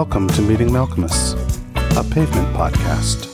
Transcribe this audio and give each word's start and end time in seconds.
Welcome 0.00 0.28
to 0.28 0.42
Meeting 0.42 0.68
Malkmus, 0.68 1.32
a 1.96 2.04
pavement 2.12 2.54
podcast. 2.54 3.32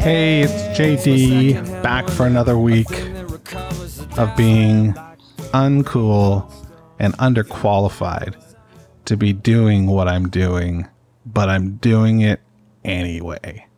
Hey, 0.00 0.40
it's 0.40 0.76
JD 0.76 1.84
back 1.84 2.08
for 2.08 2.26
another 2.26 2.58
week 2.58 2.90
of 4.18 4.36
being 4.36 4.92
uncool 5.52 6.52
and 6.98 7.16
underqualified 7.18 8.34
to 9.04 9.16
be 9.16 9.32
doing 9.32 9.86
what 9.86 10.08
I'm 10.08 10.28
doing, 10.30 10.88
but 11.24 11.48
I'm 11.48 11.76
doing 11.76 12.20
it 12.20 12.40
anyway. 12.84 13.68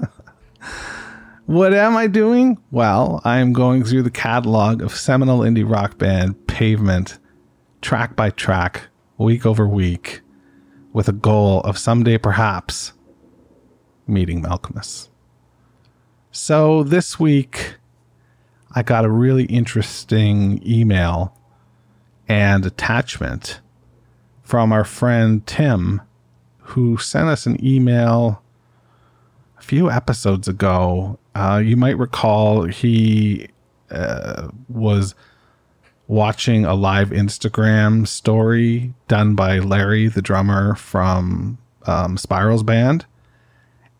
what 1.46 1.72
am 1.72 1.96
I 1.96 2.08
doing? 2.08 2.58
Well, 2.70 3.22
I'm 3.24 3.54
going 3.54 3.84
through 3.84 4.02
the 4.02 4.10
catalog 4.10 4.82
of 4.82 4.94
seminal 4.94 5.38
indie 5.38 5.66
rock 5.66 5.96
band 5.96 6.46
Pavement, 6.46 7.18
track 7.80 8.14
by 8.14 8.28
track, 8.28 8.88
week 9.16 9.46
over 9.46 9.66
week, 9.66 10.20
with 10.92 11.08
a 11.08 11.12
goal 11.12 11.60
of 11.60 11.78
someday 11.78 12.18
perhaps 12.18 12.92
meeting 14.06 14.42
Malkmus. 14.42 15.08
So 16.30 16.82
this 16.82 17.18
week, 17.18 17.76
I 18.72 18.82
got 18.82 19.04
a 19.04 19.10
really 19.10 19.44
interesting 19.44 20.62
email 20.66 21.34
and 22.28 22.64
attachment 22.66 23.60
from 24.42 24.72
our 24.72 24.84
friend 24.84 25.46
Tim, 25.46 26.00
who 26.58 26.96
sent 26.96 27.28
us 27.28 27.46
an 27.46 27.62
email 27.64 28.42
a 29.58 29.62
few 29.62 29.90
episodes 29.90 30.48
ago. 30.48 31.18
Uh, 31.34 31.62
you 31.64 31.76
might 31.76 31.98
recall 31.98 32.64
he 32.64 33.48
uh, 33.90 34.48
was 34.68 35.14
watching 36.08 36.64
a 36.64 36.74
live 36.74 37.10
Instagram 37.10 38.08
story 38.08 38.94
done 39.06 39.34
by 39.34 39.58
Larry, 39.58 40.08
the 40.08 40.22
drummer 40.22 40.74
from 40.74 41.58
um, 41.86 42.16
Spirals 42.16 42.62
Band. 42.62 43.06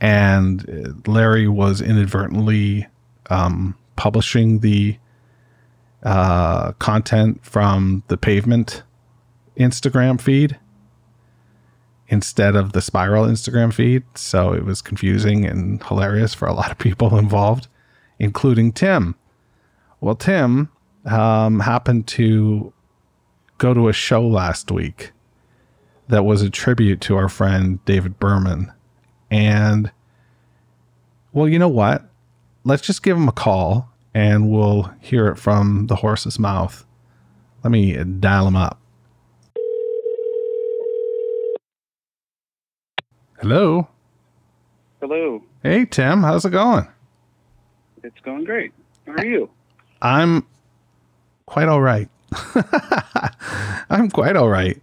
And 0.00 1.06
Larry 1.06 1.48
was 1.48 1.80
inadvertently 1.80 2.86
um, 3.30 3.76
publishing 3.96 4.60
the 4.60 4.96
uh, 6.02 6.72
content 6.72 7.44
from 7.44 8.02
the 8.08 8.16
pavement 8.16 8.82
Instagram 9.56 10.20
feed 10.20 10.58
instead 12.08 12.56
of 12.56 12.72
the 12.72 12.80
spiral 12.80 13.26
Instagram 13.26 13.72
feed. 13.72 14.02
So 14.14 14.54
it 14.54 14.64
was 14.64 14.80
confusing 14.80 15.44
and 15.44 15.82
hilarious 15.82 16.32
for 16.32 16.48
a 16.48 16.54
lot 16.54 16.70
of 16.70 16.78
people 16.78 17.18
involved, 17.18 17.68
including 18.18 18.72
Tim. 18.72 19.14
Well, 20.00 20.14
Tim 20.14 20.70
um, 21.08 21.60
happened 21.60 22.06
to 22.08 22.72
go 23.58 23.74
to 23.74 23.88
a 23.88 23.92
show 23.92 24.26
last 24.26 24.70
week 24.70 25.12
that 26.08 26.24
was 26.24 26.42
a 26.42 26.50
tribute 26.50 27.00
to 27.02 27.16
our 27.16 27.28
friend 27.28 27.84
David 27.84 28.18
Berman. 28.18 28.72
And, 29.30 29.90
well, 31.32 31.48
you 31.48 31.58
know 31.58 31.68
what? 31.68 32.08
Let's 32.64 32.82
just 32.82 33.02
give 33.02 33.16
him 33.16 33.28
a 33.28 33.32
call 33.32 33.90
and 34.14 34.50
we'll 34.50 34.90
hear 35.00 35.28
it 35.28 35.36
from 35.36 35.86
the 35.86 35.96
horse's 35.96 36.38
mouth. 36.38 36.84
Let 37.62 37.70
me 37.70 38.02
dial 38.04 38.46
him 38.46 38.56
up. 38.56 38.80
Hello. 43.40 43.88
Hello. 45.00 45.44
Hey, 45.62 45.84
Tim. 45.84 46.22
How's 46.22 46.44
it 46.44 46.50
going? 46.50 46.88
It's 48.02 48.18
going 48.20 48.44
great. 48.44 48.72
How 49.06 49.12
are 49.12 49.26
you? 49.26 49.50
I'm 50.02 50.46
quite 51.48 51.66
all 51.66 51.80
right. 51.80 52.10
I'm 53.90 54.10
quite 54.10 54.36
all 54.36 54.50
right. 54.50 54.80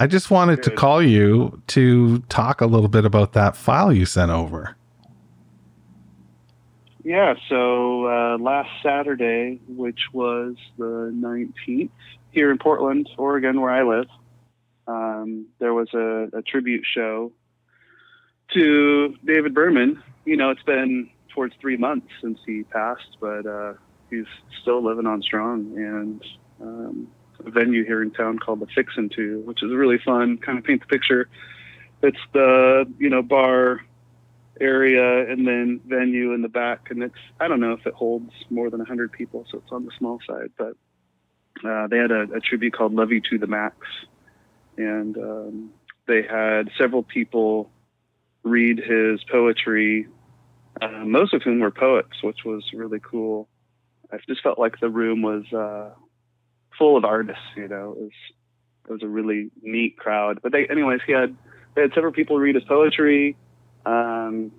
I 0.00 0.08
just 0.08 0.32
wanted 0.32 0.56
Good. 0.56 0.70
to 0.70 0.70
call 0.72 1.00
you 1.00 1.62
to 1.68 2.18
talk 2.28 2.60
a 2.60 2.66
little 2.66 2.88
bit 2.88 3.04
about 3.04 3.34
that 3.34 3.56
file 3.56 3.92
you 3.92 4.04
sent 4.04 4.32
over. 4.32 4.76
Yeah, 7.04 7.34
so 7.48 8.06
uh, 8.06 8.38
last 8.38 8.70
Saturday, 8.82 9.60
which 9.68 10.00
was 10.12 10.56
the 10.76 11.12
19th, 11.14 11.90
here 12.32 12.50
in 12.50 12.58
Portland, 12.58 13.08
Oregon, 13.16 13.60
where 13.60 13.70
I 13.70 13.84
live, 13.84 14.08
um, 14.88 15.46
there 15.60 15.74
was 15.74 15.88
a, 15.94 16.36
a, 16.36 16.42
tribute 16.42 16.84
show 16.84 17.30
to 18.54 19.14
David 19.24 19.54
Berman. 19.54 20.02
You 20.24 20.36
know, 20.36 20.50
it's 20.50 20.62
been 20.62 21.10
towards 21.28 21.54
three 21.60 21.76
months 21.76 22.08
since 22.20 22.40
he 22.44 22.64
passed, 22.64 23.18
but 23.20 23.46
uh, 23.46 23.74
he's 24.12 24.26
still 24.60 24.82
living 24.82 25.06
on 25.06 25.22
strong. 25.22 25.72
And 25.76 26.24
um, 26.60 27.08
a 27.44 27.50
venue 27.50 27.84
here 27.84 28.02
in 28.02 28.10
town 28.10 28.38
called 28.38 28.60
the 28.60 28.66
Fixin' 28.74 29.08
To, 29.16 29.40
which 29.40 29.62
is 29.62 29.72
really 29.72 29.98
fun. 29.98 30.38
Kind 30.38 30.58
of 30.58 30.64
paint 30.64 30.82
the 30.82 30.86
picture. 30.86 31.28
It's 32.02 32.18
the 32.32 32.84
you 32.98 33.10
know 33.10 33.22
bar 33.22 33.80
area 34.60 35.30
and 35.30 35.46
then 35.46 35.80
venue 35.86 36.32
in 36.32 36.42
the 36.42 36.48
back, 36.48 36.90
and 36.90 37.02
it's 37.02 37.18
I 37.40 37.48
don't 37.48 37.60
know 37.60 37.72
if 37.72 37.86
it 37.86 37.94
holds 37.94 38.32
more 38.50 38.70
than 38.70 38.84
hundred 38.84 39.12
people, 39.12 39.46
so 39.50 39.58
it's 39.58 39.72
on 39.72 39.84
the 39.84 39.92
small 39.98 40.20
side. 40.28 40.50
But 40.56 40.76
uh, 41.66 41.86
they 41.88 41.98
had 41.98 42.10
a, 42.10 42.22
a, 42.34 42.40
tribute 42.40 42.74
called 42.74 42.94
"Love 42.94 43.12
You 43.12 43.20
to 43.30 43.38
the 43.38 43.46
Max," 43.46 43.76
and 44.76 45.16
um, 45.16 45.70
they 46.06 46.22
had 46.22 46.70
several 46.78 47.02
people 47.02 47.70
read 48.42 48.78
his 48.78 49.22
poetry, 49.30 50.08
uh, 50.80 51.04
most 51.04 51.32
of 51.34 51.42
whom 51.42 51.60
were 51.60 51.70
poets, 51.70 52.22
which 52.22 52.44
was 52.44 52.64
really 52.74 53.00
cool. 53.00 53.48
I 54.12 54.18
just 54.28 54.42
felt 54.42 54.58
like 54.58 54.78
the 54.80 54.90
room 54.90 55.22
was 55.22 55.50
uh, 55.52 55.90
full 56.78 56.96
of 56.96 57.04
artists. 57.04 57.42
You 57.56 57.68
know, 57.68 57.92
it 57.92 57.98
was 57.98 58.12
it 58.88 58.92
was 58.92 59.02
a 59.02 59.08
really 59.08 59.50
neat 59.62 59.96
crowd. 59.96 60.40
But 60.42 60.52
they, 60.52 60.66
anyways, 60.66 61.00
he 61.06 61.12
had 61.12 61.36
they 61.74 61.82
had 61.82 61.92
several 61.94 62.12
people 62.12 62.38
read 62.38 62.54
his 62.54 62.64
poetry. 62.64 63.36
Um, 63.86 64.52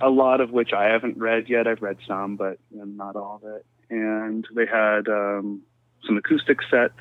a 0.00 0.08
lot 0.08 0.40
of 0.40 0.50
which 0.50 0.72
I 0.72 0.84
haven't 0.84 1.18
read 1.18 1.48
yet. 1.48 1.66
I've 1.66 1.82
read 1.82 1.98
some, 2.06 2.36
but 2.36 2.58
you 2.70 2.78
know, 2.78 2.84
not 2.84 3.16
all 3.16 3.40
of 3.42 3.54
it. 3.56 3.66
And 3.90 4.46
they 4.54 4.66
had 4.66 5.06
um, 5.08 5.62
some 6.06 6.16
acoustic 6.16 6.58
sets. 6.70 6.94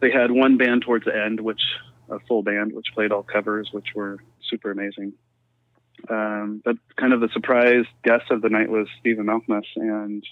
They 0.00 0.10
had 0.10 0.30
one 0.30 0.58
band 0.58 0.82
towards 0.82 1.06
the 1.06 1.16
end, 1.16 1.40
which 1.40 1.62
a 2.10 2.18
full 2.20 2.42
band, 2.42 2.72
which 2.72 2.86
played 2.94 3.12
all 3.12 3.22
covers, 3.22 3.70
which 3.72 3.88
were 3.94 4.18
super 4.50 4.70
amazing. 4.70 5.14
Um, 6.10 6.60
but 6.64 6.76
kind 6.96 7.12
of 7.12 7.20
the 7.20 7.30
surprise 7.32 7.84
guest 8.04 8.30
of 8.30 8.42
the 8.42 8.50
night 8.50 8.68
was 8.68 8.86
Stephen 9.00 9.26
Malkmus, 9.26 9.64
and 9.76 10.22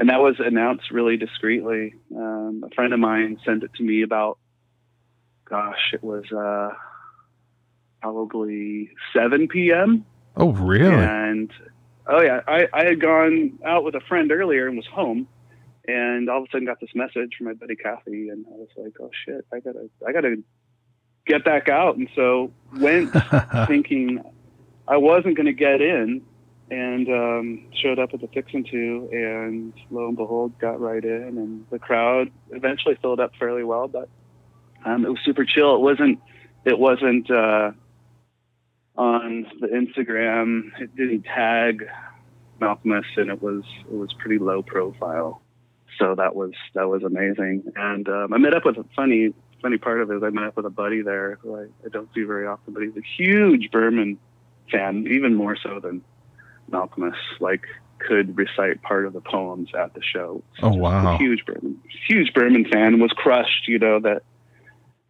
and 0.00 0.08
that 0.08 0.20
was 0.20 0.36
announced 0.38 0.90
really 0.90 1.18
discreetly. 1.18 1.94
Um, 2.16 2.64
a 2.66 2.74
friend 2.74 2.94
of 2.94 2.98
mine 2.98 3.38
sent 3.44 3.62
it 3.62 3.74
to 3.74 3.82
me 3.82 4.00
about, 4.00 4.38
gosh, 5.44 5.92
it 5.92 6.02
was 6.02 6.24
uh, 6.32 6.70
probably 8.00 8.92
7 9.14 9.46
p.m. 9.48 10.06
Oh, 10.38 10.52
really? 10.52 10.94
And 10.94 11.52
oh 12.06 12.22
yeah, 12.22 12.40
I, 12.48 12.66
I 12.72 12.84
had 12.86 12.98
gone 12.98 13.58
out 13.62 13.84
with 13.84 13.94
a 13.94 14.00
friend 14.08 14.32
earlier 14.32 14.66
and 14.68 14.76
was 14.78 14.86
home, 14.86 15.28
and 15.86 16.30
all 16.30 16.38
of 16.38 16.44
a 16.44 16.46
sudden 16.50 16.66
got 16.66 16.80
this 16.80 16.94
message 16.94 17.34
from 17.36 17.48
my 17.48 17.52
buddy 17.52 17.76
Kathy, 17.76 18.30
and 18.30 18.46
I 18.48 18.56
was 18.56 18.68
like, 18.78 18.94
oh 19.02 19.10
shit, 19.26 19.44
I 19.52 19.60
gotta, 19.60 19.90
I 20.08 20.12
gotta 20.12 20.36
get 21.26 21.44
back 21.44 21.68
out, 21.68 21.98
and 21.98 22.08
so 22.16 22.52
went 22.78 23.12
thinking 23.66 24.22
I 24.88 24.96
wasn't 24.96 25.36
gonna 25.36 25.52
get 25.52 25.82
in, 25.82 26.22
and 26.70 27.08
um, 27.08 27.66
showed 27.82 27.98
up 27.98 28.14
at 28.14 28.20
the 28.20 28.28
Fixin' 28.28 28.64
To, 28.64 29.08
and 29.12 29.72
lo 29.90 30.08
and 30.08 30.16
behold, 30.16 30.58
got 30.58 30.80
right 30.80 31.04
in, 31.04 31.36
and 31.38 31.66
the 31.70 31.78
crowd 31.78 32.30
eventually 32.50 32.96
filled 33.02 33.20
up 33.20 33.32
fairly 33.38 33.64
well, 33.64 33.88
but 33.88 34.08
um, 34.84 35.04
it 35.04 35.08
was 35.08 35.18
super 35.24 35.44
chill. 35.44 35.74
It 35.74 35.80
wasn't 35.80 36.20
it 36.64 36.78
wasn't 36.78 37.30
uh, 37.30 37.72
on 38.96 39.46
the 39.60 39.66
Instagram. 39.66 40.70
It 40.80 40.94
didn't 40.94 41.22
tag 41.22 41.88
Malkmus, 42.60 43.04
and 43.16 43.30
it 43.30 43.42
was 43.42 43.64
it 43.90 43.94
was 43.94 44.12
pretty 44.18 44.38
low 44.38 44.62
profile. 44.62 45.42
So 45.98 46.14
that 46.14 46.34
was 46.36 46.52
that 46.74 46.88
was 46.88 47.02
amazing. 47.02 47.72
And 47.74 48.08
um, 48.08 48.32
I 48.32 48.38
met 48.38 48.54
up 48.54 48.64
with 48.64 48.78
a 48.78 48.84
funny 48.94 49.34
funny 49.60 49.76
part 49.76 50.00
of 50.00 50.10
it 50.10 50.16
is 50.16 50.22
I 50.22 50.30
met 50.30 50.44
up 50.44 50.56
with 50.56 50.66
a 50.66 50.70
buddy 50.70 51.02
there 51.02 51.38
who 51.42 51.56
I, 51.56 51.62
I 51.84 51.88
don't 51.90 52.08
see 52.14 52.22
very 52.22 52.46
often, 52.46 52.72
but 52.72 52.82
he's 52.82 52.96
a 52.96 53.22
huge 53.22 53.70
Berman 53.70 54.18
fan, 54.70 55.06
even 55.10 55.34
more 55.34 55.56
so 55.56 55.80
than 55.80 56.02
Malkmus 56.70 57.16
like 57.40 57.64
could 57.98 58.36
recite 58.36 58.82
part 58.82 59.06
of 59.06 59.12
the 59.12 59.20
poems 59.20 59.70
at 59.78 59.94
the 59.94 60.02
show. 60.02 60.42
So 60.58 60.68
oh 60.68 60.74
wow! 60.74 61.18
huge 61.18 61.44
Berman, 61.44 61.80
huge 62.08 62.32
Berman 62.32 62.66
fan, 62.70 62.98
was 62.98 63.10
crushed. 63.12 63.68
You 63.68 63.78
know 63.78 64.00
that 64.00 64.22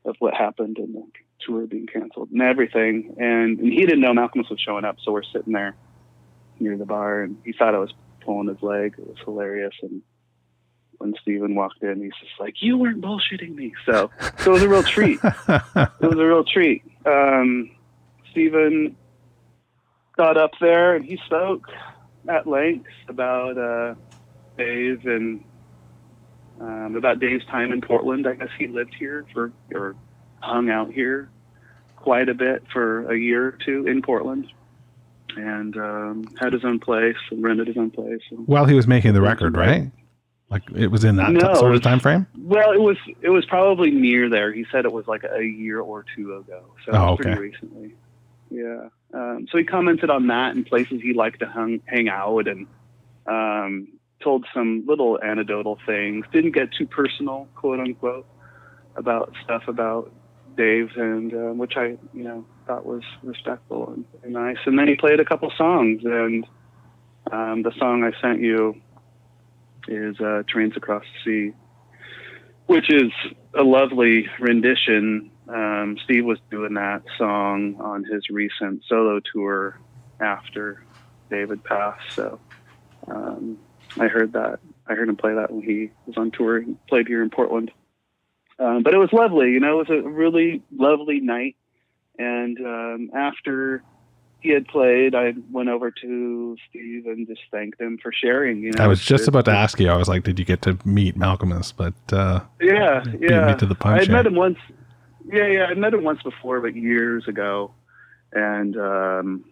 of 0.05 0.17
what 0.19 0.35
happened 0.35 0.79
and 0.79 0.95
the 0.95 1.03
tour 1.47 1.67
being 1.67 1.87
canceled 1.87 2.31
and 2.31 2.43
everything. 2.43 3.15
And, 3.19 3.59
and 3.59 3.73
he 3.73 3.81
didn't 3.81 4.01
know 4.01 4.13
Malkmus 4.13 4.51
was 4.51 4.61
showing 4.61 4.85
up, 4.85 4.97
so 5.03 5.13
we're 5.13 5.23
sitting 5.23 5.53
there 5.53 5.77
near 6.59 6.77
the 6.77 6.85
bar, 6.85 7.23
and 7.23 7.37
he 7.45 7.53
thought 7.53 7.75
I 7.75 7.79
was 7.79 7.93
pulling 8.21 8.49
his 8.49 8.63
leg. 8.63 8.95
It 8.99 9.07
was 9.07 9.17
hilarious. 9.25 9.75
And 9.83 10.03
when 10.99 11.15
Steven 11.23 11.55
walked 11.55 11.83
in, 11.83 12.03
he's 12.03 12.13
just 12.21 12.39
like, 12.39 12.55
"You 12.61 12.77
weren't 12.77 13.01
bullshitting 13.01 13.55
me." 13.55 13.73
So, 13.87 14.11
so 14.39 14.51
it 14.51 14.55
was 14.55 14.63
a 14.63 14.69
real 14.69 14.83
treat. 14.83 15.19
it 15.25 16.03
was 16.03 16.19
a 16.19 16.27
real 16.27 16.45
treat. 16.45 16.83
Um, 17.07 17.71
Steven 18.31 18.97
got 20.17 20.37
up 20.37 20.53
there 20.61 20.95
and 20.97 21.05
he 21.05 21.19
spoke 21.27 21.67
at 22.29 22.47
length 22.47 22.89
about 23.09 23.57
uh, 23.59 23.95
Dave 24.59 25.07
and 25.07 25.45
um, 26.61 26.97
about 26.97 27.19
Dave's 27.21 27.45
time 27.47 27.73
in 27.73 27.81
Portland. 27.81 28.27
I 28.27 28.35
guess 28.35 28.51
he 28.59 28.67
lived 28.67 28.95
here 28.99 29.25
for 29.33 29.53
or 29.75 29.97
hung 30.41 30.69
out 30.71 30.93
here 30.93 31.31
quite 31.97 32.29
a 32.29 32.35
bit 32.35 32.63
for 32.73 33.11
a 33.11 33.19
year 33.19 33.47
or 33.49 33.53
two 33.53 33.87
in 33.87 34.03
Portland, 34.03 34.51
and 35.37 35.77
um, 35.77 36.25
had 36.39 36.53
his 36.53 36.65
own 36.65 36.79
place 36.79 37.17
and 37.31 37.43
rented 37.43 37.67
his 37.67 37.77
own 37.77 37.91
place. 37.91 38.21
While 38.47 38.67
he 38.67 38.75
was 38.75 38.87
making 38.87 39.15
the 39.15 39.21
record, 39.23 39.57
right? 39.57 39.91
Like 40.51 40.63
it 40.75 40.89
was 40.89 41.05
in 41.05 41.17
that 41.17 41.33
t- 41.33 41.55
sort 41.57 41.75
of 41.77 41.83
time 41.83 42.01
frame. 42.01 42.27
well, 42.37 42.73
it 42.73 42.81
was 42.81 42.97
it 43.23 43.31
was 43.31 43.47
probably 43.47 43.91
near 43.91 44.29
there. 44.29 44.53
He 44.53 44.67
said 44.73 44.85
it 44.85 44.93
was 44.93 45.07
like 45.07 45.23
a 45.25 45.45
year 45.45 45.81
or 45.81 46.05
two 46.17 46.35
ago, 46.37 46.65
so 46.85 46.93
Oh, 46.93 47.11
was 47.13 47.19
pretty 47.21 47.41
recently. 47.41 47.95
Yeah. 48.51 48.89
Um, 49.13 49.47
so 49.51 49.59
he 49.59 49.65
commented 49.65 50.11
on 50.11 50.29
that 50.29 50.55
and 50.55 50.65
places 50.65 51.01
he 51.03 51.13
liked 51.13 51.41
to 51.41 51.47
hung, 51.47 51.81
hang 51.87 52.09
out 52.09 52.47
and 52.47 52.67
um, 53.27 53.89
told 54.23 54.47
some 54.55 54.85
little 54.87 55.19
anecdotal 55.23 55.79
things. 55.87 56.27
Didn't 56.33 56.53
get 56.53 56.73
too 56.73 56.87
personal, 56.87 57.49
quote 57.57 57.81
unquote, 57.81 58.27
about 58.97 59.33
stuff 59.45 59.63
about 59.67 60.13
Dave, 60.57 60.91
and 60.97 61.33
um, 61.33 61.59
which 61.59 61.75
I, 61.77 61.97
you 62.13 62.25
know, 62.25 62.45
thought 62.67 62.85
was 62.85 63.03
respectful 63.23 63.93
and, 63.93 64.05
and 64.23 64.33
nice. 64.33 64.59
And 64.67 64.79
then 64.79 64.89
he 64.89 64.97
played 64.97 65.21
a 65.21 65.25
couple 65.25 65.51
songs, 65.57 66.03
and 66.05 66.47
um, 67.33 67.63
the 67.63 67.73
song 67.79 68.05
I 68.05 68.13
sent 68.21 68.41
you 68.41 68.81
is 69.89 70.21
uh, 70.21 70.43
"Trains 70.49 70.77
Across 70.77 71.05
the 71.25 71.51
Sea," 71.51 71.57
which 72.67 72.91
is 72.91 73.13
a 73.59 73.63
lovely 73.63 74.27
rendition. 74.39 75.30
Um, 75.53 75.99
Steve 76.05 76.25
was 76.25 76.39
doing 76.51 76.75
that 76.75 77.03
song 77.19 77.77
on 77.81 78.05
his 78.05 78.31
recent 78.31 78.83
solo 78.89 79.21
tour 79.33 79.79
after 80.21 80.85
David 81.29 81.65
passed, 81.65 82.15
so 82.15 82.39
um, 83.09 83.59
I 83.99 84.07
heard 84.07 84.33
that. 84.35 84.61
I 84.87 84.95
heard 84.95 85.09
him 85.09 85.17
play 85.17 85.35
that 85.35 85.51
when 85.51 85.63
he 85.63 85.91
was 86.07 86.17
on 86.17 86.31
tour. 86.31 86.61
He 86.61 86.77
played 86.89 87.09
here 87.09 87.23
in 87.23 87.31
Portland. 87.31 87.71
Um, 88.59 88.83
but 88.83 88.93
it 88.93 88.99
was 88.99 89.13
lovely, 89.13 89.53
you 89.53 89.61
know, 89.61 89.81
it 89.81 89.89
was 89.89 90.05
a 90.05 90.09
really 90.09 90.63
lovely 90.77 91.21
night. 91.21 91.57
And 92.19 92.59
um, 92.61 93.11
after 93.17 93.83
he 94.41 94.51
had 94.51 94.67
played, 94.69 95.15
I 95.15 95.33
went 95.51 95.71
over 95.71 95.91
to 95.91 96.57
Steve 96.69 97.07
and 97.07 97.27
just 97.27 97.41
thanked 97.51 97.81
him 97.81 97.99
for 98.03 98.13
sharing. 98.13 98.63
You 98.63 98.73
know, 98.73 98.85
I 98.85 98.87
was 98.87 99.03
just 99.03 99.29
about 99.29 99.47
to 99.47 99.51
ask 99.51 99.81
you. 99.81 99.89
I 99.89 99.97
was 99.97 100.09
like, 100.09 100.25
did 100.25 100.39
you 100.39 100.45
get 100.45 100.61
to 100.63 100.79
meet 100.85 101.17
Malkmus? 101.17 101.73
But 101.75 101.95
uh, 102.13 102.41
Yeah, 102.61 103.03
yeah. 103.19 103.53
me 103.53 103.59
to 103.59 103.67
the 103.67 103.77
I 103.83 104.01
had 104.01 104.11
met 104.11 104.27
him 104.27 104.35
once. 104.35 104.59
Yeah, 105.33 105.47
yeah, 105.47 105.65
I 105.67 105.75
met 105.75 105.95
him 105.95 106.05
once 106.05 106.23
before, 106.23 106.61
but 106.61 106.75
years 106.75 107.29
ago, 107.29 107.73
and 108.33 108.77
um, 108.77 109.45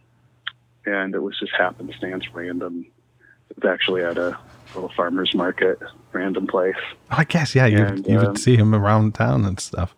and 0.84 1.14
it 1.14 1.20
was 1.20 1.38
just 1.38 1.52
happenstance, 1.52 2.24
random. 2.32 2.86
It 3.50 3.62
was 3.62 3.70
actually 3.70 4.02
at 4.02 4.18
a 4.18 4.36
little 4.74 4.90
farmers 4.96 5.34
market, 5.34 5.78
random 6.12 6.46
place. 6.46 6.76
I 7.10 7.24
guess 7.24 7.54
yeah. 7.54 7.66
You 7.66 7.78
And, 7.78 8.06
you 8.06 8.18
um, 8.18 8.26
would 8.26 8.38
see 8.38 8.56
him 8.56 8.74
around 8.74 9.14
town 9.14 9.44
and 9.44 9.60
stuff. 9.60 9.94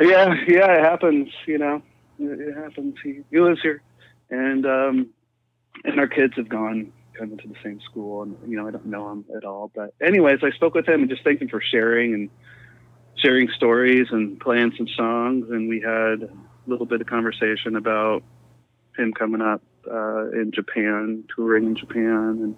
Yeah, 0.00 0.34
yeah, 0.46 0.78
it 0.78 0.84
happens. 0.84 1.30
You 1.46 1.58
know, 1.58 1.82
it, 2.18 2.40
it 2.40 2.54
happens. 2.56 2.96
He, 3.02 3.20
he 3.30 3.40
lives 3.40 3.60
here, 3.60 3.82
and 4.30 4.64
um, 4.66 5.10
and 5.84 5.98
our 5.98 6.08
kids 6.08 6.34
have 6.36 6.48
gone 6.48 6.92
kind 7.18 7.32
of 7.32 7.40
to 7.40 7.48
the 7.48 7.56
same 7.62 7.80
school, 7.80 8.22
and 8.22 8.36
you 8.46 8.56
know, 8.56 8.68
I 8.68 8.70
don't 8.70 8.86
know 8.86 9.10
him 9.10 9.24
at 9.36 9.44
all. 9.44 9.70
But 9.74 9.94
anyways, 10.00 10.40
I 10.42 10.50
spoke 10.50 10.74
with 10.74 10.88
him 10.88 11.02
and 11.02 11.10
just 11.10 11.24
thanked 11.24 11.42
him 11.42 11.48
for 11.48 11.60
sharing 11.60 12.14
and 12.14 12.30
sharing 13.16 13.48
stories 13.56 14.08
and 14.10 14.38
playing 14.40 14.72
some 14.76 14.88
songs, 14.88 15.46
and 15.50 15.68
we 15.68 15.80
had 15.80 16.22
a 16.22 16.30
little 16.66 16.86
bit 16.86 17.00
of 17.00 17.06
conversation 17.06 17.76
about 17.76 18.22
him 18.96 19.12
coming 19.12 19.40
up 19.40 19.62
uh, 19.90 20.30
in 20.30 20.52
Japan, 20.54 21.24
touring 21.34 21.66
in 21.66 21.76
Japan, 21.76 21.96
and 22.42 22.56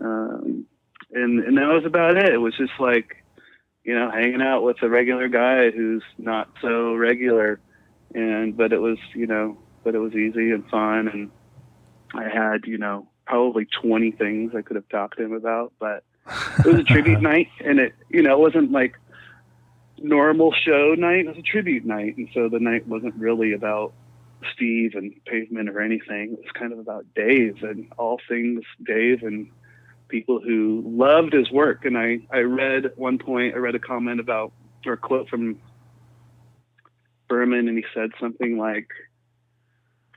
um, 0.00 0.66
and 1.12 1.44
and 1.44 1.58
that 1.58 1.68
was 1.68 1.84
about 1.84 2.16
it. 2.16 2.32
It 2.32 2.38
was 2.38 2.56
just 2.56 2.72
like 2.78 3.24
you 3.88 3.98
know, 3.98 4.10
hanging 4.10 4.42
out 4.42 4.62
with 4.62 4.76
a 4.82 4.88
regular 4.88 5.28
guy 5.28 5.70
who's 5.70 6.02
not 6.18 6.50
so 6.60 6.92
regular. 6.94 7.58
And, 8.14 8.54
but 8.54 8.70
it 8.70 8.82
was, 8.82 8.98
you 9.14 9.26
know, 9.26 9.56
but 9.82 9.94
it 9.94 9.98
was 9.98 10.12
easy 10.12 10.50
and 10.50 10.68
fun. 10.68 11.08
And 11.08 11.30
I 12.14 12.28
had, 12.28 12.66
you 12.66 12.76
know, 12.76 13.08
probably 13.26 13.66
20 13.80 14.10
things 14.10 14.52
I 14.54 14.60
could 14.60 14.76
have 14.76 14.90
talked 14.90 15.16
to 15.16 15.24
him 15.24 15.32
about, 15.32 15.72
but 15.78 16.04
it 16.58 16.66
was 16.66 16.80
a 16.80 16.84
tribute 16.84 17.22
night 17.22 17.48
and 17.64 17.78
it, 17.78 17.94
you 18.10 18.22
know, 18.22 18.34
it 18.34 18.38
wasn't 18.38 18.72
like 18.72 18.98
normal 20.02 20.52
show 20.52 20.94
night. 20.96 21.26
It 21.26 21.28
was 21.28 21.38
a 21.38 21.42
tribute 21.42 21.84
night. 21.84 22.16
And 22.16 22.28
so 22.34 22.48
the 22.48 22.60
night 22.60 22.86
wasn't 22.86 23.14
really 23.16 23.52
about 23.52 23.92
Steve 24.54 24.94
and 24.94 25.12
pavement 25.24 25.68
or 25.68 25.80
anything. 25.80 26.32
It 26.34 26.40
was 26.40 26.52
kind 26.54 26.72
of 26.72 26.78
about 26.78 27.06
Dave 27.14 27.62
and 27.62 27.92
all 27.98 28.20
things 28.28 28.62
Dave 28.84 29.22
and 29.22 29.50
people 30.08 30.40
who 30.40 30.82
loved 30.86 31.32
his 31.32 31.50
work. 31.50 31.84
And 31.84 31.98
I, 31.98 32.18
I 32.30 32.38
read 32.40 32.86
at 32.86 32.98
one 32.98 33.18
point, 33.18 33.54
I 33.54 33.58
read 33.58 33.74
a 33.74 33.80
comment 33.80 34.20
about, 34.20 34.52
or 34.86 34.94
a 34.94 34.96
quote 34.96 35.28
from 35.28 35.58
Berman, 37.28 37.68
and 37.68 37.76
he 37.76 37.84
said 37.94 38.10
something 38.20 38.56
like, 38.56 38.88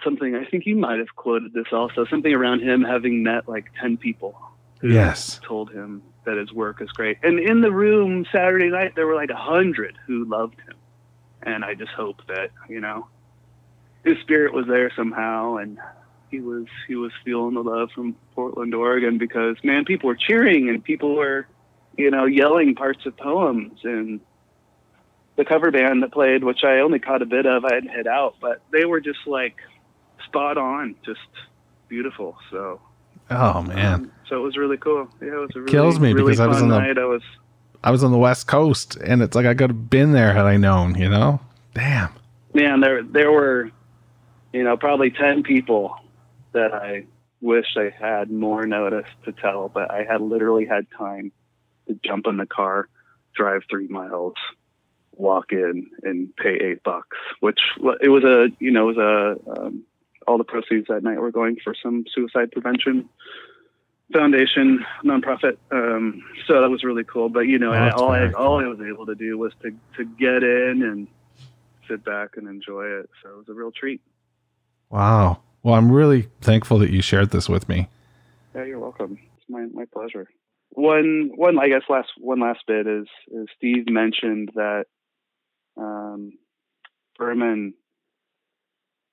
something, 0.04 0.36
I 0.36 0.46
think 0.46 0.66
you 0.66 0.76
might 0.76 1.00
have 1.00 1.16
quoted 1.16 1.54
this 1.54 1.68
also, 1.72 2.06
something 2.06 2.34
around 2.34 2.62
him 2.62 2.84
having 2.84 3.22
met 3.24 3.48
like 3.50 3.66
10 3.82 3.98
people 3.98 4.36
who 4.80 4.90
Yes. 4.90 5.40
told 5.44 5.72
him 5.72 6.02
that 6.26 6.38
his 6.38 6.52
work 6.54 6.82
is 6.82 6.90
great. 6.90 7.18
And 7.24 7.40
in 7.40 7.62
the 7.62 7.72
room 7.72 8.26
Saturday 8.32 8.70
night, 8.70 8.94
there 8.96 9.08
were 9.08 9.16
like 9.16 9.30
a 9.30 9.36
hundred 9.36 9.98
who 10.06 10.26
loved 10.26 10.60
him. 10.62 10.76
And 11.42 11.66
I 11.66 11.74
just 11.74 11.92
hope 11.92 12.18
that, 12.28 12.52
you 12.70 12.80
know, 12.80 13.08
his 14.04 14.18
spirit 14.22 14.54
was 14.54 14.68
there 14.68 14.92
somehow 14.96 15.58
and 15.58 15.80
he 16.30 16.40
was 16.40 16.66
he 16.88 16.96
was 16.96 17.12
feeling 17.26 17.56
the 17.56 17.62
love 17.62 17.90
from 17.94 18.16
Portland, 18.36 18.74
Oregon 18.74 19.18
because 19.18 19.58
man, 19.64 19.86
people 19.86 20.08
were 20.08 20.16
cheering 20.16 20.70
and 20.70 20.84
people 20.84 21.16
were, 21.16 21.48
you 21.98 22.10
know, 22.10 22.26
yelling 22.26 22.76
parts 22.76 23.06
of 23.06 23.18
poems 23.18 23.80
and 23.84 24.22
the 25.36 25.46
cover 25.46 25.72
band 25.72 26.04
that 26.04 26.12
played, 26.12 26.44
which 26.44 26.64
I 26.64 26.80
only 26.80 27.00
caught 27.00 27.22
a 27.22 27.26
bit 27.26 27.46
of, 27.46 27.66
I 27.66 27.74
hadn't 27.74 27.90
hit 27.90 28.08
out, 28.08 28.36
but 28.40 28.62
they 28.72 28.86
were 28.86 29.02
just 29.02 29.20
like 29.26 29.56
spot 30.26 30.58
on, 30.58 30.96
just 31.06 31.20
beautiful. 31.90 32.38
So 32.52 32.80
Oh 33.32 33.62
man, 33.64 33.94
um, 33.94 34.12
so 34.28 34.38
it 34.38 34.42
was 34.42 34.58
really 34.58 34.78
cool. 34.78 35.08
Yeah, 35.22 35.28
it 35.30 35.32
was 35.36 35.50
a 35.56 35.60
really, 35.60 35.72
Kills 35.72 36.00
me 36.00 36.14
really 36.14 36.32
because 36.32 36.40
I 36.40 36.48
was 36.48 36.62
on 36.62 36.70
the- 36.70 36.80
night. 36.80 36.98
I 36.98 37.06
was 37.06 37.24
I 37.84 37.92
was 37.92 38.04
on 38.04 38.12
the 38.12 38.18
West 38.18 38.48
Coast, 38.48 38.96
and 38.98 39.22
it's 39.22 39.36
like 39.36 39.46
I 39.46 39.54
could 39.54 39.70
have 39.72 39.90
been 39.90 40.12
there 40.12 40.34
had 40.34 40.46
I 40.46 40.58
known. 40.58 40.96
You 40.96 41.10
know, 41.10 41.40
damn. 41.74 42.10
man, 42.54 42.82
there 42.82 43.02
there 43.04 43.32
were, 43.32 43.72
you 44.54 44.64
know, 44.64 44.78
probably 44.78 45.10
ten 45.12 45.44
people 45.44 45.96
that 46.52 46.74
I 46.74 47.06
wish 47.42 47.78
I 47.78 47.90
had 47.90 48.30
more 48.30 48.66
notice 48.68 49.10
to 49.26 49.32
tell, 49.32 49.70
but 49.70 49.90
I 49.90 50.04
had 50.04 50.22
literally 50.22 50.66
had 50.66 50.86
time 50.96 51.32
to 51.88 51.98
jump 52.06 52.28
in 52.28 52.38
the 52.38 52.46
car, 52.46 52.88
drive 53.34 53.64
three 53.70 53.88
miles, 53.88 54.36
walk 55.16 55.52
in, 55.52 55.90
and 56.04 56.36
pay 56.36 56.56
eight 56.56 56.84
bucks. 56.84 57.18
Which 57.40 57.60
it 58.02 58.10
was 58.10 58.24
a 58.24 58.50
you 58.60 58.72
know 58.72 58.90
it 58.90 58.96
was 58.96 59.38
a 59.48 59.62
um, 59.62 59.84
all 60.28 60.38
the 60.38 60.44
proceeds 60.44 60.88
that 60.88 61.04
night 61.04 61.20
were 61.20 61.32
going 61.32 61.58
for 61.64 61.74
some 61.82 62.06
suicide 62.14 62.52
prevention 62.52 63.10
foundation 64.14 64.86
nonprofit. 65.04 65.58
Um, 65.72 66.24
so 66.48 66.62
that 66.62 66.70
was 66.70 66.84
really 66.84 67.04
cool. 67.04 67.30
But 67.30 67.42
you 67.42 67.58
know, 67.58 67.72
Oh, 67.72 67.76
and 67.76 67.94
all 67.94 68.12
I 68.12 68.32
all. 68.32 68.60
I 68.60 68.68
was 68.68 68.80
able 68.82 69.06
to 69.06 69.16
do 69.16 69.38
was 69.38 69.54
to 69.64 69.72
to 69.98 70.06
get 70.06 70.44
in 70.44 70.84
and 70.84 71.08
sit 71.88 72.04
back 72.04 72.38
and 72.38 72.48
enjoy 72.48 72.86
it. 72.86 73.10
So 73.22 73.30
it 73.30 73.38
was 73.38 73.50
a 73.50 73.54
real 73.54 73.72
treat. 73.72 74.02
Wow. 74.90 75.42
Well, 75.64 75.76
I'm 75.76 75.92
really 75.92 76.30
thankful 76.42 76.80
that 76.80 76.90
you 76.90 77.02
shared 77.02 77.30
this 77.30 77.48
with 77.48 77.70
me. 77.70 77.88
Yeah, 78.56 78.66
you're 78.66 78.80
welcome. 78.80 79.20
It's 79.38 79.50
my 79.50 79.66
my 79.74 79.86
pleasure. 79.86 80.28
One 80.72 81.32
one 81.36 81.60
I 81.60 81.68
guess 81.70 81.84
last 81.90 82.10
one 82.18 82.40
last 82.40 82.60
bit 82.68 82.88
is 82.88 83.08
is 83.28 83.48
Steve 83.58 83.90
mentioned 83.90 84.52
that 84.56 84.86
um, 85.78 86.34
Berman 87.18 87.74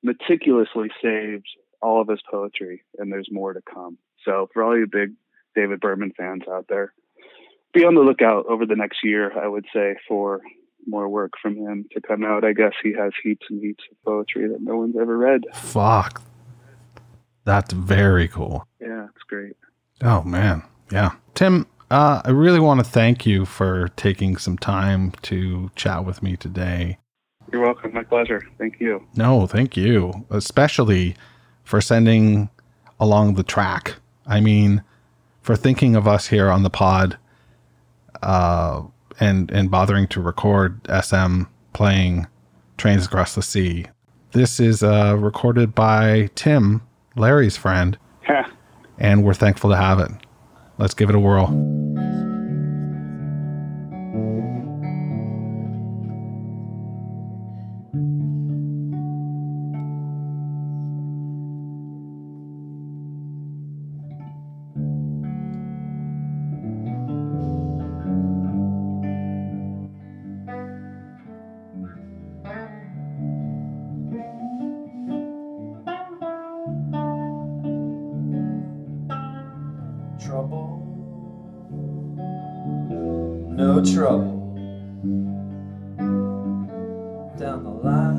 meticulously 0.02 0.88
saved 1.02 1.46
all 1.80 2.00
of 2.00 2.08
his 2.08 2.20
poetry, 2.30 2.82
and 2.98 3.12
there's 3.12 3.28
more 3.30 3.52
to 3.52 3.62
come. 3.62 3.98
So 4.24 4.48
for 4.52 4.62
all 4.62 4.76
you 4.76 4.86
big 4.90 5.14
David 5.54 5.80
Berman 5.80 6.12
fans 6.16 6.42
out 6.50 6.66
there, 6.68 6.92
be 7.72 7.84
on 7.84 7.94
the 7.94 8.00
lookout 8.00 8.46
over 8.46 8.66
the 8.66 8.76
next 8.76 8.98
year. 9.04 9.38
I 9.38 9.46
would 9.46 9.66
say 9.72 9.96
for 10.06 10.40
more 10.86 11.08
work 11.08 11.32
from 11.40 11.56
him 11.56 11.86
to 11.92 12.00
come 12.00 12.24
out. 12.24 12.44
I 12.44 12.52
guess 12.52 12.72
he 12.82 12.94
has 12.94 13.12
heaps 13.22 13.46
and 13.50 13.60
heaps 13.60 13.84
of 13.90 14.02
poetry 14.04 14.48
that 14.48 14.62
no 14.62 14.76
one's 14.76 14.96
ever 15.00 15.16
read. 15.16 15.42
Fuck. 15.54 16.22
That's 17.44 17.72
very 17.72 18.28
cool. 18.28 18.66
Yeah, 18.80 19.06
it's 19.14 19.22
great. 19.28 19.56
Oh 20.02 20.22
man. 20.22 20.62
Yeah. 20.90 21.12
Tim, 21.34 21.66
uh, 21.90 22.22
I 22.24 22.30
really 22.30 22.60
want 22.60 22.80
to 22.80 22.84
thank 22.84 23.26
you 23.26 23.44
for 23.44 23.88
taking 23.96 24.36
some 24.36 24.58
time 24.58 25.12
to 25.22 25.70
chat 25.74 26.04
with 26.04 26.22
me 26.22 26.36
today. 26.36 26.98
You're 27.52 27.62
welcome. 27.62 27.92
My 27.94 28.02
pleasure. 28.02 28.46
Thank 28.58 28.80
you. 28.80 29.06
No, 29.16 29.46
thank 29.46 29.76
you. 29.76 30.26
Especially 30.30 31.16
for 31.64 31.80
sending 31.80 32.50
along 33.00 33.34
the 33.34 33.42
track. 33.42 33.96
I 34.26 34.40
mean, 34.40 34.82
for 35.40 35.56
thinking 35.56 35.96
of 35.96 36.06
us 36.06 36.26
here 36.26 36.50
on 36.50 36.62
the 36.62 36.70
pod 36.70 37.16
uh, 38.22 38.82
and 39.20 39.50
and 39.50 39.70
bothering 39.70 40.08
to 40.08 40.20
record 40.20 40.80
SM 41.02 41.44
playing 41.72 42.26
Trains 42.76 43.06
Across 43.06 43.34
the 43.34 43.42
Sea. 43.42 43.86
This 44.32 44.60
is 44.60 44.82
uh, 44.82 45.16
recorded 45.18 45.74
by 45.74 46.28
Tim, 46.34 46.82
Larry's 47.16 47.56
friend, 47.56 47.96
and 48.98 49.24
we're 49.24 49.34
thankful 49.34 49.70
to 49.70 49.76
have 49.76 49.98
it. 50.00 50.10
Let's 50.76 50.94
give 50.94 51.08
it 51.08 51.16
a 51.16 51.20
whirl. 51.20 51.48
Trouble 83.98 84.54
down 87.36 87.64
the 87.64 87.70
line. 87.82 88.16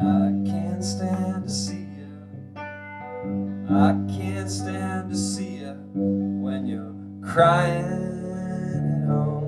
I 0.00 0.32
can't 0.50 0.82
stand 0.82 1.44
to 1.44 1.50
see 1.50 1.74
you. 1.74 2.08
I 2.56 3.94
can't 4.16 4.50
stand 4.50 5.10
to 5.10 5.16
see 5.16 5.56
you 5.56 5.74
when 5.92 6.64
you're 6.64 6.94
crying 7.22 7.84
at 7.84 9.06
home. 9.06 9.44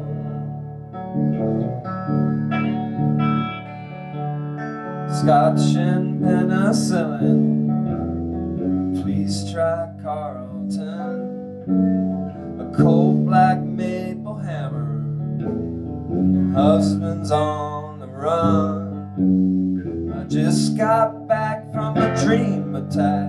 Scotch 5.08 5.74
and 5.76 6.20
penicillin. 6.20 7.55
Please 9.26 9.42
Carlton. 10.04 11.66
A 12.60 12.76
cold 12.76 13.26
black 13.26 13.58
maple 13.58 14.38
hammer. 14.38 15.02
Husband's 16.54 17.32
on 17.32 17.98
the 17.98 18.06
run. 18.06 20.14
I 20.16 20.22
just 20.28 20.76
got 20.76 21.26
back 21.26 21.72
from 21.72 21.96
a 21.96 22.16
dream 22.22 22.76
attack. 22.76 23.25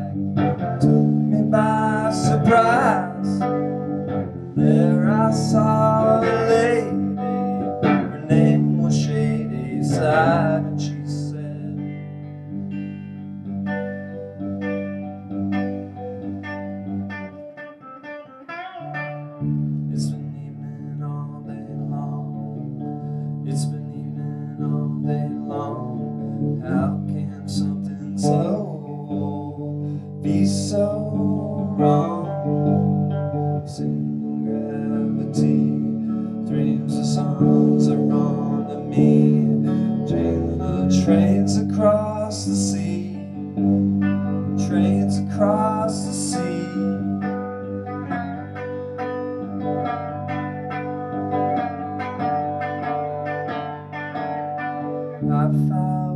啊。 55.25 56.06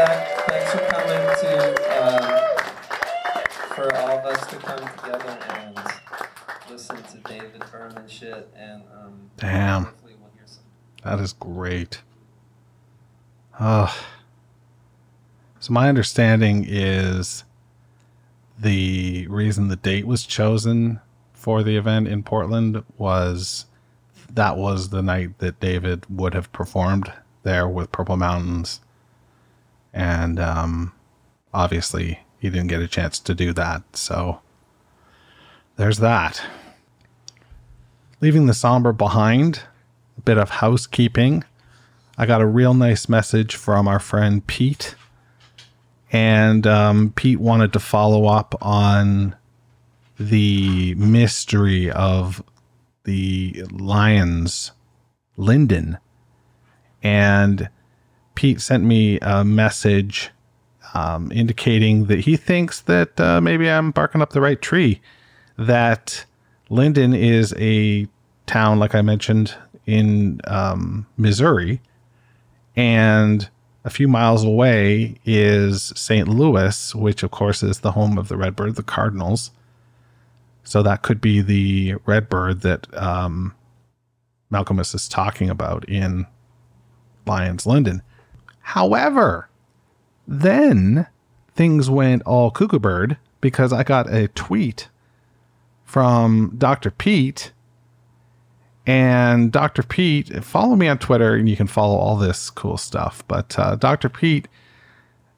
Uh, 0.00 0.08
respect. 0.08 0.50
Thanks 0.50 0.70
for 0.72 0.84
coming 0.90 1.24
to, 1.40 1.52
um, 2.02 2.24
for 3.74 3.94
all 3.96 4.18
of 4.18 4.24
us 4.24 4.46
to 4.46 4.56
come 4.56 4.78
together 4.98 5.38
and 5.50 5.78
listen 6.70 6.96
to 7.02 7.18
David 7.28 7.62
Berman 7.70 8.08
shit. 8.08 8.48
And 8.56 8.82
um, 8.98 9.30
Damn. 9.36 9.84
hopefully 9.84 10.14
we'll 10.20 10.30
hear 10.34 10.46
some. 10.46 10.64
That 11.04 11.20
is 11.20 11.32
great. 11.32 12.02
Uh, 13.58 13.92
so 15.58 15.72
my 15.72 15.88
understanding 15.88 16.64
is 16.66 17.44
the 18.58 19.26
reason 19.28 19.68
the 19.68 19.76
date 19.76 20.06
was 20.06 20.24
chosen 20.24 21.00
for 21.32 21.62
the 21.62 21.76
event 21.76 22.08
in 22.08 22.22
Portland 22.22 22.82
was 22.98 23.66
that 24.32 24.56
was 24.56 24.90
the 24.90 25.02
night 25.02 25.38
that 25.38 25.58
David 25.60 26.04
would 26.08 26.34
have 26.34 26.52
performed 26.52 27.12
there 27.42 27.66
with 27.68 27.90
Purple 27.92 28.16
Mountains. 28.16 28.80
And 29.92 30.38
um, 30.38 30.92
obviously 31.52 32.20
he 32.38 32.50
didn't 32.50 32.68
get 32.68 32.80
a 32.80 32.88
chance 32.88 33.18
to 33.20 33.34
do 33.34 33.52
that. 33.52 33.82
So 33.96 34.40
there's 35.76 35.98
that. 35.98 36.42
Leaving 38.20 38.46
the 38.46 38.54
somber 38.54 38.92
behind, 38.92 39.62
a 40.18 40.20
bit 40.20 40.38
of 40.38 40.50
housekeeping. 40.50 41.44
I 42.18 42.26
got 42.26 42.42
a 42.42 42.46
real 42.46 42.74
nice 42.74 43.08
message 43.08 43.56
from 43.56 43.88
our 43.88 43.98
friend 43.98 44.46
Pete. 44.46 44.94
And 46.12 46.66
um, 46.66 47.12
Pete 47.16 47.40
wanted 47.40 47.72
to 47.72 47.80
follow 47.80 48.26
up 48.26 48.54
on 48.60 49.36
the 50.18 50.94
mystery 50.96 51.90
of 51.90 52.42
the 53.04 53.64
Lions 53.70 54.72
Linden. 55.36 55.98
And 57.02 57.70
Pete 58.34 58.60
sent 58.60 58.84
me 58.84 59.18
a 59.20 59.44
message 59.44 60.30
um, 60.94 61.30
indicating 61.32 62.06
that 62.06 62.20
he 62.20 62.36
thinks 62.36 62.80
that 62.82 63.20
uh, 63.20 63.40
maybe 63.40 63.70
I'm 63.70 63.90
barking 63.90 64.22
up 64.22 64.30
the 64.30 64.40
right 64.40 64.60
tree. 64.60 65.00
That 65.56 66.24
Linden 66.68 67.14
is 67.14 67.54
a 67.58 68.08
town, 68.46 68.78
like 68.78 68.94
I 68.94 69.02
mentioned, 69.02 69.54
in 69.86 70.40
um, 70.44 71.06
Missouri, 71.16 71.80
and 72.76 73.48
a 73.84 73.90
few 73.90 74.08
miles 74.08 74.44
away 74.44 75.16
is 75.24 75.92
St. 75.96 76.28
Louis, 76.28 76.94
which 76.94 77.22
of 77.22 77.30
course 77.30 77.62
is 77.62 77.80
the 77.80 77.92
home 77.92 78.18
of 78.18 78.28
the 78.28 78.36
Redbird, 78.36 78.76
the 78.76 78.82
Cardinals. 78.82 79.50
So 80.64 80.82
that 80.82 81.02
could 81.02 81.20
be 81.20 81.40
the 81.40 81.94
Redbird 82.06 82.60
that 82.60 82.86
um, 82.96 83.54
Malkmus 84.52 84.94
is 84.94 85.08
talking 85.08 85.48
about 85.48 85.88
in 85.88 86.26
Lions 87.26 87.66
Linden. 87.66 88.02
However, 88.60 89.48
then 90.26 91.06
things 91.54 91.90
went 91.90 92.22
all 92.22 92.50
cuckoo 92.50 92.78
bird 92.78 93.16
because 93.40 93.72
I 93.72 93.82
got 93.82 94.12
a 94.12 94.28
tweet 94.28 94.88
from 95.84 96.54
Dr. 96.56 96.90
Pete. 96.90 97.52
And 98.86 99.52
Dr. 99.52 99.82
Pete, 99.82 100.44
follow 100.44 100.74
me 100.74 100.88
on 100.88 100.98
Twitter 100.98 101.34
and 101.34 101.48
you 101.48 101.56
can 101.56 101.66
follow 101.66 101.96
all 101.96 102.16
this 102.16 102.50
cool 102.50 102.76
stuff. 102.76 103.22
But 103.28 103.58
uh, 103.58 103.76
Dr. 103.76 104.08
Pete 104.08 104.48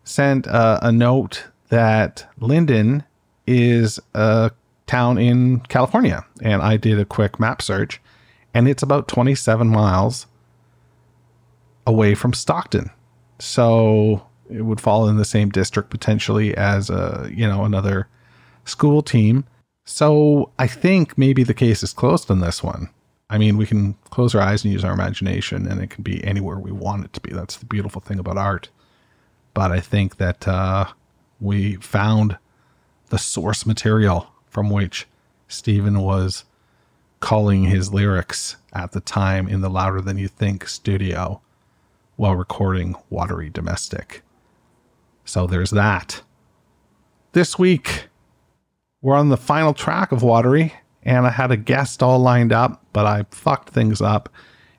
sent 0.05 0.47
uh, 0.47 0.79
a 0.83 0.93
note 0.93 1.47
that 1.69 2.31
Linden 2.39 3.05
is 3.47 3.99
a 4.15 4.51
town 4.87 5.19
in 5.19 5.61
California. 5.61 6.25
And 6.43 6.63
I 6.63 6.77
did 6.77 6.99
a 6.99 7.05
quick 7.05 7.41
map 7.41 7.63
search 7.63 8.01
and 8.55 8.69
it's 8.69 8.83
about 8.83 9.09
27 9.09 9.69
miles 9.69 10.27
away 11.87 12.15
from 12.15 12.33
Stockton. 12.33 12.91
So 13.43 14.25
it 14.49 14.63
would 14.63 14.81
fall 14.81 15.09
in 15.09 15.17
the 15.17 15.25
same 15.25 15.49
district 15.49 15.91
potentially 15.91 16.57
as 16.57 16.91
a, 16.91 17.29
you 17.35 17.45
know, 17.45 17.65
another 17.65 18.07
school 18.65 19.03
team. 19.03 19.45
So 19.85 20.53
I 20.61 20.69
think 20.69 21.19
maybe 21.19 21.43
the 21.43 21.53
case 21.53 21.83
is 21.83 21.93
closed 21.93 22.31
on 22.31 22.39
this 22.39 22.63
one. 22.63 22.89
I 23.29 23.39
mean, 23.39 23.57
we 23.57 23.67
can 23.67 23.95
close 24.11 24.37
our 24.37 24.41
eyes 24.41 24.63
and 24.63 24.73
use 24.73 24.85
our 24.85 24.93
imagination, 24.93 25.67
and 25.67 25.83
it 25.83 25.91
can 25.91 26.05
be 26.05 26.23
anywhere 26.23 26.57
we 26.57 26.71
want 26.71 27.05
it 27.05 27.13
to 27.15 27.21
be. 27.21 27.33
That's 27.33 27.57
the 27.57 27.67
beautiful 27.67 28.01
thing 28.01 28.21
about 28.21 28.39
art. 28.39 28.69
But 29.55 29.73
I 29.73 29.81
think 29.81 30.19
that 30.19 30.47
uh, 30.47 30.85
we 31.41 31.75
found 31.77 32.39
the 33.09 33.19
source 33.19 33.67
material 33.67 34.29
from 34.47 34.71
which 34.71 35.09
Stephen 35.49 35.99
was 35.99 36.45
calling 37.19 37.65
his 37.65 37.93
lyrics 37.93 38.57
at 38.73 38.93
the 38.93 39.01
time 39.01 39.49
in 39.49 39.63
the 39.63 39.69
Louder 39.69 40.01
Than 40.01 40.17
You 40.17 40.29
Think 40.29 40.69
studio 40.69 41.42
while 42.23 42.37
recording 42.37 42.95
Watery 43.11 43.51
Domestic. 43.51 44.23
So 45.25 45.49
there's 45.49 45.71
that. 45.71 46.23
This 47.33 47.59
week, 47.59 48.07
we're 49.01 49.17
on 49.17 49.29
the 49.29 49.37
final 49.37 49.75
track 49.75 50.13
of 50.13 50.23
Watery, 50.23 50.73
and 51.03 51.27
I 51.27 51.31
had 51.31 51.51
a 51.51 51.57
guest 51.57 52.01
all 52.01 52.21
lined 52.21 52.53
up, 52.53 52.81
but 52.93 53.07
I 53.07 53.27
fucked 53.33 53.71
things 53.71 54.01
up 54.01 54.29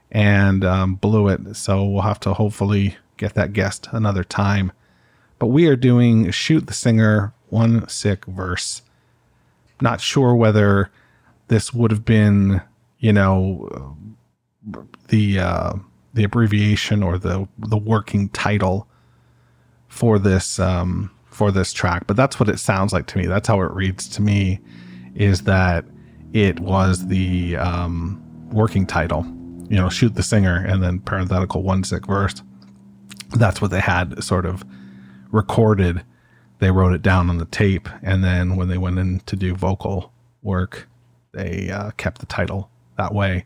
and 0.09 0.63
um, 0.63 0.95
blew 0.95 1.27
it. 1.27 1.57
So 1.57 1.83
we'll 1.83 2.03
have 2.03 2.21
to 2.21 2.33
hopefully 2.33 2.95
get 3.17 3.33
that 3.33 3.51
guest 3.51 3.89
another 3.91 4.23
time. 4.23 4.71
But 5.37 5.47
we 5.47 5.67
are 5.67 5.75
doing 5.75 6.31
Shoot 6.31 6.67
the 6.67 6.73
Singer, 6.73 7.33
one 7.49 7.89
sick 7.89 8.23
verse. 8.23 8.83
Not 9.81 9.99
sure 9.99 10.33
whether 10.33 10.91
this 11.49 11.73
would 11.73 11.91
have 11.91 12.05
been, 12.05 12.61
you 12.99 13.11
know, 13.11 13.97
the 15.09 15.39
uh, 15.39 15.73
the 16.13 16.23
abbreviation 16.23 17.03
or 17.03 17.17
the 17.17 17.47
the 17.57 17.77
working 17.77 18.29
title 18.29 18.87
for 19.87 20.19
this 20.19 20.59
um, 20.59 21.11
for 21.25 21.51
this 21.51 21.73
track, 21.73 22.05
but 22.07 22.15
that's 22.15 22.39
what 22.39 22.49
it 22.49 22.59
sounds 22.59 22.93
like 22.93 23.07
to 23.07 23.17
me. 23.17 23.25
That's 23.25 23.47
how 23.47 23.61
it 23.61 23.71
reads 23.71 24.07
to 24.09 24.21
me. 24.21 24.59
Is 25.15 25.43
that 25.43 25.85
it 26.31 26.59
was 26.59 27.07
the 27.07 27.57
um, 27.57 28.21
working 28.51 28.85
title? 28.85 29.25
You 29.69 29.77
know, 29.77 29.89
shoot 29.89 30.15
the 30.15 30.23
singer 30.23 30.63
and 30.65 30.83
then 30.83 30.99
parenthetical 30.99 31.63
one 31.63 31.83
sick 31.83 32.05
verse. 32.05 32.35
That's 33.35 33.61
what 33.61 33.71
they 33.71 33.79
had 33.79 34.23
sort 34.23 34.45
of 34.45 34.63
recorded. 35.31 36.03
They 36.59 36.69
wrote 36.71 36.93
it 36.93 37.01
down 37.01 37.29
on 37.29 37.39
the 37.39 37.45
tape, 37.45 37.89
and 38.03 38.23
then 38.23 38.55
when 38.55 38.67
they 38.67 38.77
went 38.77 38.99
in 38.99 39.19
to 39.21 39.35
do 39.35 39.55
vocal 39.55 40.11
work, 40.43 40.87
they 41.31 41.71
uh, 41.71 41.91
kept 41.91 42.19
the 42.19 42.25
title 42.27 42.69
that 42.97 43.13
way 43.13 43.45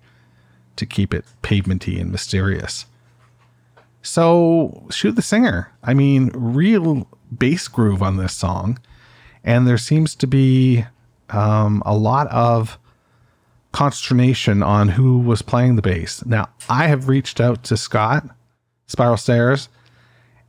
to 0.78 0.86
keep 0.86 1.14
it 1.14 1.26
pavementy 1.44 2.00
and 2.00 2.12
mysterious. 2.12 2.86
So, 4.02 4.88
shoot 4.90 5.16
the 5.16 5.22
singer. 5.22 5.72
I 5.84 5.94
mean, 5.94 6.32
real 6.34 7.08
bass 7.38 7.68
groove 7.68 8.02
on 8.02 8.18
this 8.18 8.34
song, 8.34 8.80
and 9.44 9.68
there 9.68 9.78
seems 9.78 10.16
to 10.16 10.28
be 10.28 10.86
um, 11.30 11.84
a 11.86 11.96
lot 11.96 12.28
of 12.28 12.80
consternation 13.74 14.64
on 14.64 14.90
who 14.90 15.20
was 15.20 15.42
playing 15.42 15.76
the 15.76 15.82
bass. 15.82 16.26
Now, 16.26 16.50
I 16.70 16.88
have 16.88 17.10
reached 17.10 17.42
out 17.42 17.64
to 17.66 17.78
Scott 17.78 18.26
Spiral 18.88 19.18
Stairs, 19.18 19.68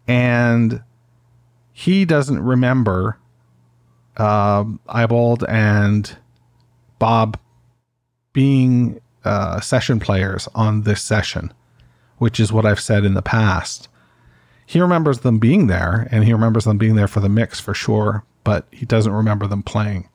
and 0.07 0.83
he 1.73 2.05
doesn't 2.05 2.41
remember 2.41 3.19
uh, 4.17 4.65
Ibold 4.89 5.45
and 5.49 6.17
Bob 6.99 7.39
being 8.33 9.01
uh, 9.25 9.61
session 9.61 10.01
players 10.01 10.49
on 10.55 10.83
this 10.83 11.03
session, 11.03 11.53
which 12.19 12.39
is 12.41 12.53
what 12.53 12.67
I've 12.67 12.81
said 12.81 13.05
in 13.05 13.15
the 13.15 13.23
past. 13.23 13.89
He 14.67 14.81
remembers 14.81 15.21
them 15.21 15.39
being 15.39 15.67
there 15.67 16.09
and 16.11 16.25
he 16.25 16.33
remembers 16.33 16.65
them 16.65 16.79
being 16.79 16.95
there 16.95 17.09
for 17.09 17.21
the 17.21 17.29
mix 17.29 17.59
for 17.59 17.75
sure, 17.75 18.25
but 18.45 18.67
he 18.71 18.85
doesn't 18.85 19.13
remember 19.13 19.47
them 19.47 19.63
playing. 19.63 20.09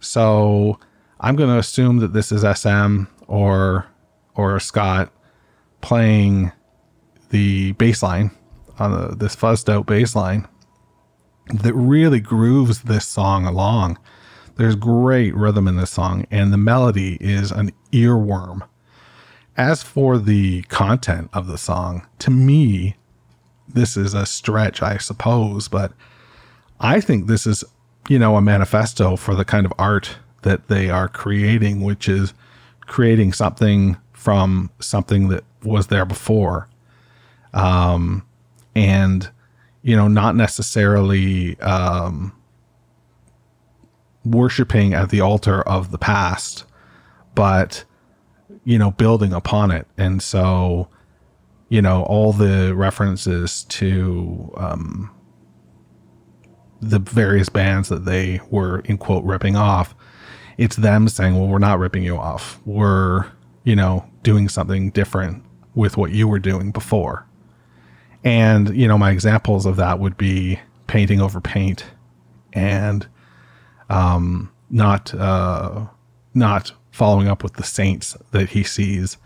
So 0.00 0.78
I'm 1.20 1.36
going 1.36 1.50
to 1.50 1.58
assume 1.58 1.98
that 1.98 2.12
this 2.12 2.32
is 2.32 2.44
SM 2.58 3.04
or 3.26 3.86
or 4.34 4.60
Scott 4.60 5.12
playing 5.80 6.52
the 7.30 7.72
bass 7.72 8.02
line 8.02 8.30
on 8.78 8.92
the, 8.92 9.16
this 9.16 9.36
fuzzed 9.36 9.68
out 9.68 9.86
bass 9.86 10.14
line 10.14 10.46
that 11.52 11.74
really 11.74 12.20
grooves 12.20 12.82
this 12.82 13.06
song 13.06 13.46
along. 13.46 13.98
There's 14.58 14.74
great 14.74 15.36
rhythm 15.36 15.68
in 15.68 15.76
this 15.76 15.92
song, 15.92 16.26
and 16.32 16.52
the 16.52 16.58
melody 16.58 17.16
is 17.20 17.52
an 17.52 17.70
earworm. 17.92 18.66
As 19.56 19.84
for 19.84 20.18
the 20.18 20.62
content 20.62 21.30
of 21.32 21.46
the 21.46 21.56
song, 21.56 22.04
to 22.18 22.32
me, 22.32 22.96
this 23.68 23.96
is 23.96 24.14
a 24.14 24.26
stretch, 24.26 24.82
I 24.82 24.98
suppose, 24.98 25.68
but 25.68 25.92
I 26.80 27.00
think 27.00 27.28
this 27.28 27.46
is, 27.46 27.62
you 28.08 28.18
know, 28.18 28.34
a 28.34 28.40
manifesto 28.40 29.14
for 29.14 29.36
the 29.36 29.44
kind 29.44 29.64
of 29.64 29.72
art 29.78 30.16
that 30.42 30.66
they 30.66 30.90
are 30.90 31.08
creating, 31.08 31.82
which 31.82 32.08
is 32.08 32.34
creating 32.80 33.34
something 33.34 33.96
from 34.12 34.70
something 34.80 35.28
that 35.28 35.44
was 35.62 35.86
there 35.86 36.04
before. 36.04 36.68
Um, 37.54 38.26
and, 38.74 39.30
you 39.82 39.94
know, 39.94 40.08
not 40.08 40.34
necessarily, 40.34 41.58
um, 41.60 42.32
worshiping 44.24 44.94
at 44.94 45.10
the 45.10 45.20
altar 45.20 45.62
of 45.62 45.90
the 45.90 45.98
past, 45.98 46.64
but 47.34 47.84
you 48.64 48.78
know, 48.78 48.90
building 48.92 49.32
upon 49.32 49.70
it. 49.70 49.86
And 49.96 50.22
so, 50.22 50.88
you 51.68 51.80
know, 51.80 52.02
all 52.04 52.32
the 52.32 52.74
references 52.74 53.64
to 53.64 54.52
um, 54.56 55.10
the 56.80 56.98
various 56.98 57.48
bands 57.48 57.88
that 57.88 58.04
they 58.04 58.40
were 58.50 58.80
in 58.80 58.98
quote 58.98 59.24
ripping 59.24 59.56
off, 59.56 59.94
it's 60.56 60.76
them 60.76 61.08
saying, 61.08 61.34
"Well, 61.34 61.48
we're 61.48 61.58
not 61.58 61.78
ripping 61.78 62.02
you 62.02 62.16
off. 62.16 62.60
We're 62.64 63.26
you 63.64 63.76
know 63.76 64.04
doing 64.22 64.48
something 64.48 64.90
different 64.90 65.44
with 65.74 65.96
what 65.96 66.12
you 66.12 66.28
were 66.28 66.38
doing 66.38 66.70
before." 66.70 67.26
And 68.24 68.76
you 68.76 68.88
know, 68.88 68.98
my 68.98 69.10
examples 69.10 69.66
of 69.66 69.76
that 69.76 69.98
would 69.98 70.16
be 70.16 70.58
painting 70.86 71.20
over 71.20 71.40
paint 71.40 71.84
and 72.52 73.06
um, 73.88 74.50
not 74.70 75.14
uh, 75.14 75.86
not 76.34 76.72
following 76.90 77.28
up 77.28 77.42
with 77.42 77.54
the 77.54 77.64
saints 77.64 78.16
that 78.32 78.50
he 78.50 78.62
sees. 78.62 79.16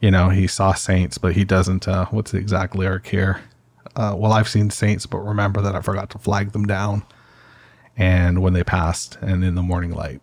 You 0.00 0.10
know, 0.10 0.28
he 0.28 0.46
saw 0.46 0.74
saints, 0.74 1.18
but 1.18 1.34
he 1.34 1.44
doesn't. 1.44 1.88
Uh, 1.88 2.06
what's 2.06 2.32
the 2.32 2.38
exact 2.38 2.74
lyric 2.74 3.06
here? 3.06 3.40
Uh, 3.96 4.14
well, 4.16 4.32
I've 4.32 4.48
seen 4.48 4.70
saints, 4.70 5.06
but 5.06 5.18
remember 5.18 5.60
that 5.62 5.74
I 5.74 5.80
forgot 5.80 6.10
to 6.10 6.18
flag 6.18 6.52
them 6.52 6.66
down. 6.66 7.04
And 7.96 8.42
when 8.42 8.54
they 8.54 8.64
passed, 8.64 9.16
and 9.20 9.44
in 9.44 9.54
the 9.54 9.62
morning 9.62 9.92
light, 9.92 10.20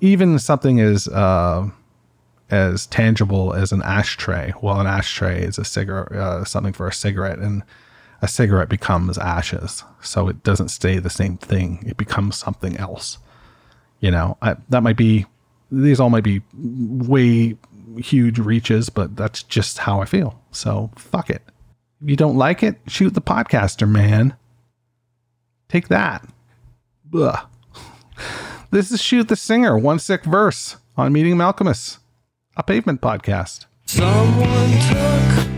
even 0.00 0.38
something 0.38 0.78
as 0.78 1.08
uh, 1.08 1.70
as 2.50 2.86
tangible 2.86 3.54
as 3.54 3.72
an 3.72 3.82
ashtray. 3.82 4.52
Well, 4.60 4.78
an 4.78 4.86
ashtray 4.86 5.42
is 5.42 5.58
a 5.58 5.64
cigarette, 5.64 6.12
uh, 6.12 6.44
something 6.44 6.74
for 6.74 6.86
a 6.86 6.92
cigarette, 6.92 7.38
and 7.38 7.62
a 8.22 8.28
cigarette 8.28 8.68
becomes 8.68 9.18
ashes. 9.18 9.84
So 10.00 10.28
it 10.28 10.42
doesn't 10.44 10.68
stay 10.68 10.98
the 10.98 11.10
same 11.10 11.36
thing. 11.36 11.82
It 11.86 11.96
becomes 11.96 12.36
something 12.36 12.76
else. 12.76 13.18
You 14.00 14.12
know, 14.12 14.38
I, 14.40 14.56
that 14.70 14.82
might 14.82 14.96
be, 14.96 15.26
these 15.70 16.00
all 16.00 16.10
might 16.10 16.24
be 16.24 16.42
way 16.54 17.56
huge 17.98 18.38
reaches, 18.38 18.88
but 18.88 19.16
that's 19.16 19.42
just 19.42 19.78
how 19.78 20.00
I 20.00 20.06
feel. 20.06 20.40
So 20.52 20.90
fuck 20.96 21.28
it. 21.30 21.42
If 22.02 22.08
you 22.08 22.16
don't 22.16 22.36
like 22.36 22.62
it, 22.62 22.78
shoot 22.86 23.14
the 23.14 23.20
podcaster, 23.20 23.88
man. 23.88 24.36
Take 25.68 25.88
that. 25.88 26.26
Ugh. 27.14 27.46
This 28.70 28.90
is 28.90 29.02
Shoot 29.02 29.28
the 29.28 29.36
Singer, 29.36 29.76
one 29.76 29.98
sick 29.98 30.24
verse 30.24 30.76
on 30.96 31.12
Meeting 31.12 31.36
Malkmus, 31.36 31.98
a 32.56 32.62
pavement 32.62 33.00
podcast. 33.00 33.66
Someone 33.86 34.70
took 34.88 35.51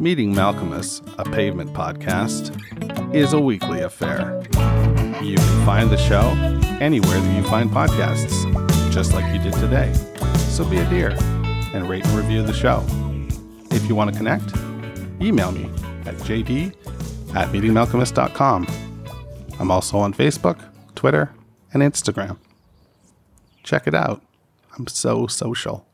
Meeting 0.00 0.34
Malkmus, 0.34 1.02
a 1.18 1.24
pavement 1.24 1.74
podcast, 1.74 2.56
is 3.14 3.34
a 3.34 3.38
weekly 3.38 3.80
affair. 3.82 4.42
You 5.22 5.36
can 5.36 5.66
find 5.66 5.90
the 5.90 5.98
show 5.98 6.30
anywhere 6.80 7.20
that 7.20 7.36
you 7.36 7.46
find 7.46 7.68
podcasts, 7.68 8.32
just 8.90 9.12
like 9.12 9.30
you 9.34 9.42
did 9.42 9.52
today. 9.60 9.92
So 10.48 10.64
be 10.64 10.78
a 10.78 10.88
dear 10.88 11.10
and 11.74 11.86
rate 11.86 12.06
and 12.06 12.16
review 12.16 12.42
the 12.42 12.54
show. 12.54 12.82
If 13.70 13.86
you 13.90 13.94
want 13.94 14.10
to 14.10 14.16
connect, 14.16 14.56
email 15.20 15.52
me 15.52 15.64
at 16.06 16.14
jd 16.14 16.74
at 17.36 17.48
meetingmalkmus.com. 17.48 18.66
I'm 19.58 19.70
also 19.70 19.98
on 19.98 20.14
Facebook, 20.14 20.64
Twitter, 20.94 21.30
and 21.74 21.82
Instagram. 21.82 22.38
Check 23.64 23.86
it 23.86 23.94
out. 23.94 24.22
I'm 24.78 24.86
so 24.86 25.26
social. 25.26 25.89